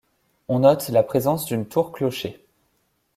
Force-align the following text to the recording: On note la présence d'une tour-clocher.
On 0.47 0.61
note 0.61 0.89
la 0.89 1.03
présence 1.03 1.45
d'une 1.45 1.67
tour-clocher. 1.67 2.43